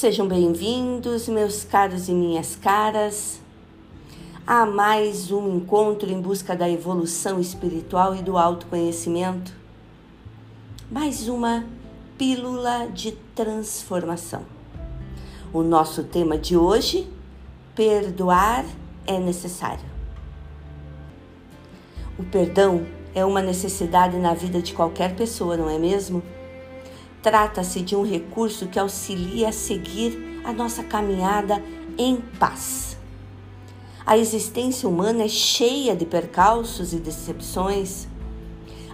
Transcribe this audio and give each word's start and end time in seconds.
Sejam 0.00 0.26
bem-vindos, 0.26 1.28
meus 1.28 1.62
caros 1.62 2.08
e 2.08 2.12
minhas 2.12 2.56
caras, 2.56 3.38
a 4.46 4.64
mais 4.64 5.30
um 5.30 5.58
encontro 5.58 6.10
em 6.10 6.18
busca 6.18 6.56
da 6.56 6.66
evolução 6.70 7.38
espiritual 7.38 8.16
e 8.16 8.22
do 8.22 8.38
autoconhecimento. 8.38 9.52
Mais 10.90 11.28
uma 11.28 11.66
pílula 12.16 12.88
de 12.88 13.12
transformação. 13.34 14.40
O 15.52 15.62
nosso 15.62 16.02
tema 16.02 16.38
de 16.38 16.56
hoje: 16.56 17.06
perdoar 17.74 18.64
é 19.06 19.18
necessário. 19.18 19.84
O 22.18 22.24
perdão 22.24 22.86
é 23.14 23.22
uma 23.22 23.42
necessidade 23.42 24.16
na 24.16 24.32
vida 24.32 24.62
de 24.62 24.72
qualquer 24.72 25.14
pessoa, 25.14 25.58
não 25.58 25.68
é 25.68 25.78
mesmo? 25.78 26.22
Trata-se 27.22 27.82
de 27.82 27.94
um 27.94 28.02
recurso 28.02 28.66
que 28.66 28.78
auxilia 28.78 29.48
a 29.50 29.52
seguir 29.52 30.40
a 30.44 30.52
nossa 30.52 30.82
caminhada 30.82 31.62
em 31.98 32.16
paz. 32.38 32.96
A 34.06 34.16
existência 34.16 34.88
humana 34.88 35.24
é 35.24 35.28
cheia 35.28 35.94
de 35.94 36.06
percalços 36.06 36.92
e 36.92 36.96
decepções. 36.96 38.08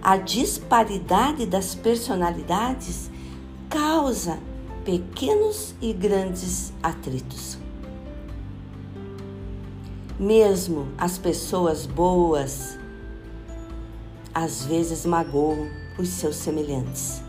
A 0.03 0.17
disparidade 0.17 1.47
das 1.47 1.75
personalidades 1.75 3.11
causa 3.71 4.39
pequenos 4.85 5.75
e 5.81 5.93
grandes 5.93 6.73
atritos. 6.83 7.59
Mesmo 10.19 10.89
as 10.99 11.19
pessoas 11.19 11.87
boas 11.87 12.79
às 14.35 14.65
vezes 14.67 15.07
magoam 15.07 15.69
os 15.99 16.09
seus 16.09 16.37
semelhantes. 16.37 17.26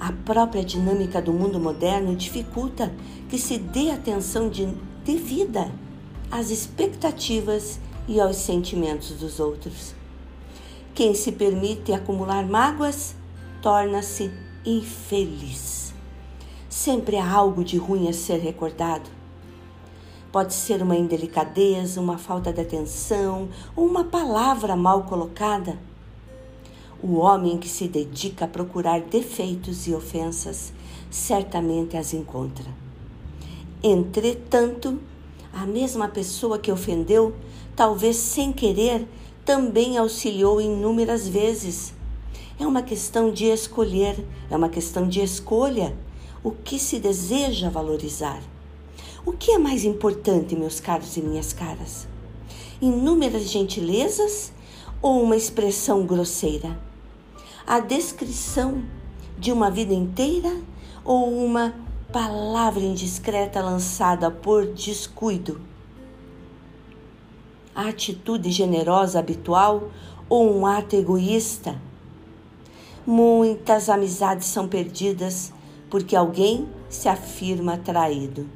A 0.00 0.12
própria 0.12 0.64
dinâmica 0.64 1.20
do 1.20 1.32
mundo 1.32 1.58
moderno 1.58 2.14
dificulta 2.14 2.94
que 3.28 3.36
se 3.36 3.58
dê 3.58 3.90
atenção 3.90 4.48
de, 4.48 4.66
devida 5.04 5.72
às 6.30 6.50
expectativas 6.50 7.80
e 8.06 8.20
aos 8.20 8.36
sentimentos 8.36 9.10
dos 9.12 9.40
outros. 9.40 9.94
Quem 10.94 11.14
se 11.14 11.32
permite 11.32 11.92
acumular 11.92 12.46
mágoas 12.46 13.16
torna-se 13.60 14.30
infeliz. 14.64 15.92
Sempre 16.68 17.16
há 17.16 17.28
algo 17.28 17.64
de 17.64 17.76
ruim 17.76 18.08
a 18.08 18.12
ser 18.12 18.38
recordado. 18.38 19.10
Pode 20.30 20.54
ser 20.54 20.80
uma 20.80 20.96
indelicadeza, 20.96 22.00
uma 22.00 22.18
falta 22.18 22.52
de 22.52 22.60
atenção 22.60 23.48
ou 23.74 23.86
uma 23.86 24.04
palavra 24.04 24.76
mal 24.76 25.04
colocada 25.04 25.78
o 27.02 27.16
homem 27.16 27.58
que 27.58 27.68
se 27.68 27.86
dedica 27.86 28.44
a 28.44 28.48
procurar 28.48 29.00
defeitos 29.00 29.86
e 29.86 29.94
ofensas 29.94 30.72
certamente 31.10 31.96
as 31.96 32.12
encontra. 32.12 32.66
Entretanto, 33.82 34.98
a 35.52 35.64
mesma 35.64 36.08
pessoa 36.08 36.58
que 36.58 36.70
ofendeu, 36.70 37.34
talvez 37.76 38.16
sem 38.16 38.52
querer, 38.52 39.06
também 39.44 39.96
auxiliou 39.96 40.60
inúmeras 40.60 41.26
vezes. 41.26 41.94
É 42.58 42.66
uma 42.66 42.82
questão 42.82 43.32
de 43.32 43.46
escolher, 43.46 44.26
é 44.50 44.56
uma 44.56 44.68
questão 44.68 45.08
de 45.08 45.20
escolha 45.20 45.96
o 46.42 46.50
que 46.50 46.78
se 46.78 46.98
deseja 46.98 47.68
valorizar. 47.70 48.42
O 49.24 49.32
que 49.32 49.52
é 49.52 49.58
mais 49.58 49.84
importante, 49.84 50.56
meus 50.56 50.80
caros 50.80 51.16
e 51.16 51.22
minhas 51.22 51.52
caras? 51.52 52.06
Inúmeras 52.80 53.50
gentilezas 53.50 54.52
ou 55.02 55.22
uma 55.22 55.36
expressão 55.36 56.06
grosseira? 56.06 56.87
A 57.68 57.80
descrição 57.80 58.82
de 59.38 59.52
uma 59.52 59.70
vida 59.70 59.92
inteira 59.92 60.56
ou 61.04 61.44
uma 61.44 61.74
palavra 62.10 62.82
indiscreta 62.82 63.60
lançada 63.60 64.30
por 64.30 64.64
descuido? 64.68 65.60
A 67.74 67.90
atitude 67.90 68.50
generosa 68.50 69.18
habitual 69.18 69.90
ou 70.30 70.50
um 70.50 70.64
ato 70.64 70.96
egoísta? 70.96 71.78
Muitas 73.06 73.90
amizades 73.90 74.46
são 74.46 74.66
perdidas 74.66 75.52
porque 75.90 76.16
alguém 76.16 76.66
se 76.88 77.06
afirma 77.06 77.76
traído. 77.76 78.48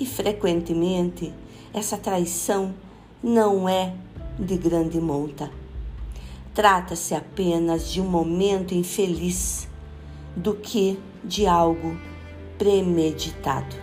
E 0.00 0.04
frequentemente 0.04 1.32
essa 1.72 1.96
traição 1.96 2.74
não 3.22 3.68
é 3.68 3.94
de 4.36 4.56
grande 4.56 5.00
monta. 5.00 5.59
Trata-se 6.54 7.14
apenas 7.14 7.88
de 7.88 8.00
um 8.00 8.06
momento 8.06 8.74
infeliz 8.74 9.68
do 10.34 10.54
que 10.54 10.98
de 11.22 11.46
algo 11.46 11.96
premeditado. 12.58 13.76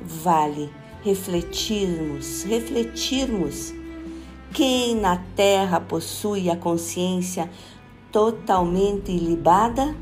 Vale 0.00 0.70
refletirmos, 1.02 2.44
refletirmos 2.44 3.74
quem 4.52 4.94
na 4.94 5.18
terra 5.34 5.80
possui 5.80 6.48
a 6.48 6.56
consciência 6.56 7.50
totalmente 8.12 9.10
ilibada 9.10 9.94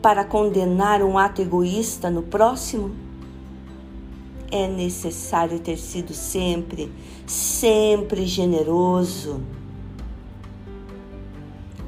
para 0.00 0.24
condenar 0.24 1.02
um 1.02 1.18
ato 1.18 1.40
egoísta 1.40 2.10
no 2.10 2.22
próximo? 2.22 3.03
É 4.54 4.68
necessário 4.68 5.58
ter 5.58 5.76
sido 5.76 6.14
sempre, 6.14 6.88
sempre 7.26 8.24
generoso. 8.24 9.40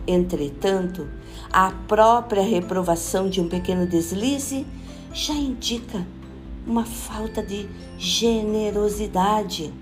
Entretanto, 0.04 1.08
a 1.52 1.70
própria 1.86 2.42
reprovação 2.42 3.30
de 3.30 3.40
um 3.40 3.48
pequeno 3.48 3.86
deslize 3.86 4.66
já 5.14 5.32
indica 5.34 6.04
uma 6.66 6.84
falta 6.84 7.40
de 7.40 7.68
generosidade. 7.96 9.72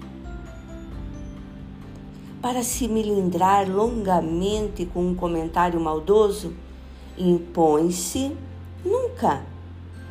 Para 2.42 2.62
se 2.62 2.86
milindrar 2.86 3.66
longamente 3.66 4.84
com 4.84 5.08
um 5.08 5.14
comentário 5.14 5.80
maldoso, 5.80 6.52
impõe-se 7.16 8.36
nunca, 8.84 9.42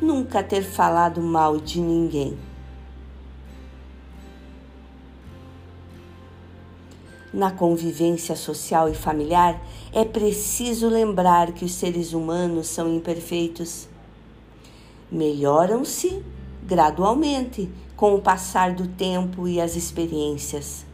nunca 0.02 0.42
ter 0.42 0.64
falado 0.64 1.22
mal 1.22 1.60
de 1.60 1.78
ninguém. 1.78 2.36
Na 7.34 7.50
convivência 7.50 8.36
social 8.36 8.88
e 8.88 8.94
familiar, 8.94 9.60
é 9.92 10.04
preciso 10.04 10.88
lembrar 10.88 11.50
que 11.50 11.64
os 11.64 11.72
seres 11.72 12.12
humanos 12.12 12.68
são 12.68 12.88
imperfeitos. 12.94 13.88
Melhoram-se 15.10 16.22
gradualmente 16.62 17.68
com 17.96 18.14
o 18.14 18.20
passar 18.20 18.72
do 18.72 18.86
tempo 18.86 19.48
e 19.48 19.60
as 19.60 19.74
experiências. 19.74 20.86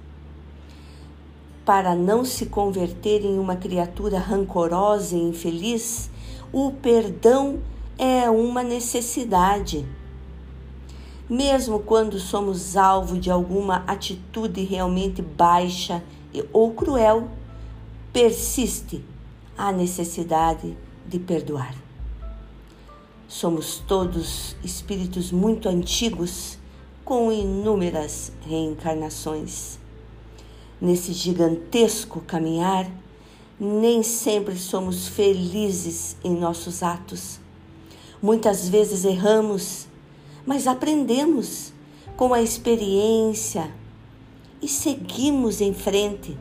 Para 1.63 1.95
não 1.95 2.25
se 2.25 2.47
converter 2.47 3.23
em 3.23 3.39
uma 3.39 3.57
criatura 3.57 4.19
rancorosa 4.19 5.15
e 5.15 5.21
infeliz, 5.21 6.11
o 6.51 6.73
perdão 6.73 7.61
é 7.99 8.31
uma 8.31 8.63
necessidade. 8.63 9.87
Mesmo 11.29 11.81
quando 11.81 12.19
somos 12.19 12.79
alvo 12.79 13.19
de 13.19 13.31
alguma 13.31 13.85
atitude 13.87 14.65
realmente 14.65 15.21
baixa 15.21 16.03
ou 16.53 16.73
cruel, 16.73 17.29
persiste 18.13 19.05
a 19.57 19.73
necessidade 19.73 20.77
de 21.07 21.19
perdoar. 21.19 21.75
Somos 23.29 23.83
todos 23.87 24.57
espíritos 24.65 25.31
muito 25.31 25.69
antigos 25.69 26.59
com 27.05 27.31
inúmeras 27.31 28.33
reencarnações. 28.47 29.79
Nesse 30.81 31.13
gigantesco 31.13 32.21
caminhar, 32.21 32.91
nem 33.59 34.03
sempre 34.03 34.57
somos 34.57 35.09
felizes 35.09 36.17
em 36.25 36.35
nossos 36.35 36.83
atos. 36.83 37.39
Muitas 38.23 38.69
vezes 38.69 39.05
erramos, 39.05 39.87
mas 40.47 40.67
aprendemos 40.67 41.73
com 42.17 42.33
a 42.33 42.41
experiência 42.41 43.71
e 44.63 44.69
seguimos 44.69 45.61
em 45.61 45.73
frente. 45.73 46.37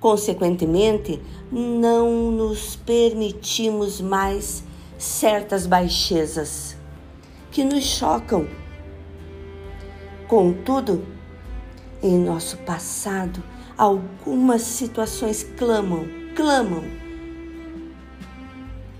Consequentemente, 0.00 1.20
não 1.50 2.30
nos 2.30 2.76
permitimos 2.76 4.00
mais 4.00 4.62
certas 4.98 5.66
baixezas 5.66 6.76
que 7.50 7.64
nos 7.64 7.84
chocam. 7.84 8.46
Contudo, 10.28 11.06
em 12.02 12.18
nosso 12.18 12.58
passado, 12.58 13.42
algumas 13.78 14.62
situações 14.62 15.42
clamam, 15.56 16.06
clamam 16.34 16.82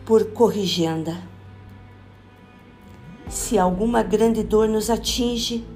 por 0.06 0.32
corrigenda. 0.32 1.22
Se 3.28 3.58
alguma 3.58 4.02
grande 4.02 4.42
dor 4.42 4.68
nos 4.68 4.90
atinge, 4.90 5.66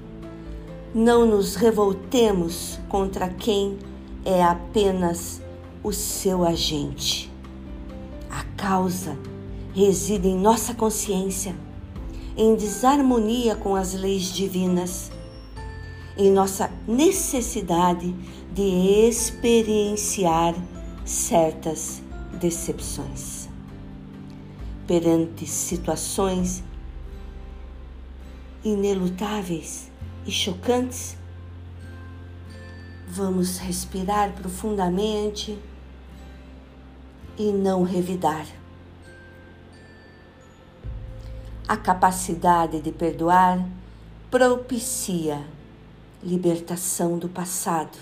não 0.93 1.25
nos 1.25 1.55
revoltemos 1.55 2.79
contra 2.89 3.29
quem 3.29 3.77
é 4.25 4.43
apenas 4.43 5.41
o 5.83 5.93
seu 5.93 6.43
agente. 6.43 7.31
A 8.29 8.43
causa 8.57 9.17
reside 9.73 10.27
em 10.27 10.37
nossa 10.37 10.73
consciência, 10.73 11.55
em 12.35 12.55
desarmonia 12.55 13.55
com 13.55 13.75
as 13.75 13.93
leis 13.93 14.33
divinas, 14.33 15.11
em 16.17 16.31
nossa 16.31 16.71
necessidade 16.87 18.13
de 18.51 19.07
experienciar 19.07 20.55
certas 21.05 22.01
decepções. 22.39 23.47
Perante 24.87 25.45
situações 25.45 26.63
inelutáveis 28.63 29.89
e 30.25 30.31
chocantes, 30.31 31.17
vamos 33.07 33.57
respirar 33.57 34.33
profundamente 34.33 35.57
e 37.37 37.51
não 37.51 37.83
revidar. 37.83 38.45
A 41.67 41.77
capacidade 41.77 42.81
de 42.81 42.91
perdoar 42.91 43.63
propicia 44.29 45.45
libertação 46.23 47.17
do 47.17 47.29
passado 47.29 47.97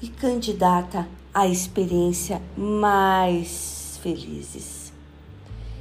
e 0.00 0.08
candidata 0.08 1.06
a 1.32 1.46
experiência 1.46 2.42
mais 2.56 3.98
felizes. 4.02 4.92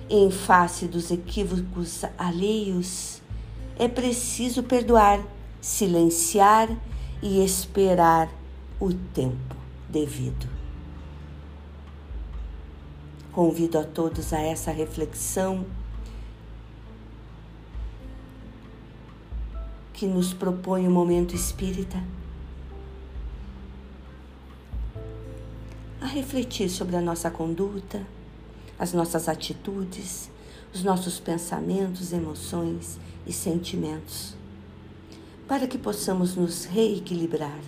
Em 0.10 0.30
face 0.30 0.88
dos 0.88 1.12
equívocos 1.12 2.04
alheios, 2.18 3.20
é 3.81 3.88
preciso 3.88 4.62
perdoar, 4.62 5.25
silenciar 5.60 6.69
e 7.19 7.44
esperar 7.44 8.30
o 8.80 8.94
tempo 8.94 9.56
devido. 9.89 10.48
Convido 13.31 13.80
a 13.80 13.83
todos 13.83 14.33
a 14.33 14.39
essa 14.39 14.72
reflexão 14.72 15.66
que 19.92 20.06
nos 20.06 20.31
propõe 20.31 20.88
o 20.88 20.92
momento 20.92 21.36
espírita. 21.36 22.04
A 26.00 26.06
refletir 26.06 26.69
sobre 26.69 26.98
a 26.98 27.01
nossa 27.01 27.31
conduta, 27.31 28.06
as 28.77 28.94
nossas 28.94 29.27
atitudes, 29.27 30.30
os 30.73 30.83
nossos 30.83 31.19
pensamentos, 31.19 32.13
emoções 32.13 32.97
e 33.25 33.33
sentimentos, 33.33 34.35
para 35.47 35.68
que 35.68 35.77
possamos 35.77 36.35
nos 36.35 36.65
reequilibrar 36.65 37.59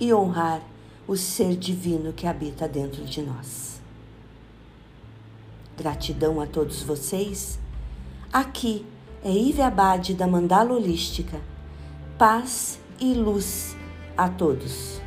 e 0.00 0.12
honrar 0.12 0.62
o 1.06 1.16
ser 1.16 1.56
divino 1.56 2.12
que 2.12 2.26
habita 2.26 2.66
dentro 2.66 3.04
de 3.04 3.22
nós. 3.22 3.80
Gratidão 5.76 6.40
a 6.40 6.46
todos 6.46 6.82
vocês. 6.82 7.58
Aqui 8.32 8.84
é 9.24 9.30
Ive 9.30 9.62
Abade 9.62 10.14
da 10.14 10.26
Mandala 10.26 10.72
Holística. 10.72 11.40
Paz 12.18 12.78
e 13.00 13.14
luz 13.14 13.76
a 14.16 14.28
todos. 14.28 15.00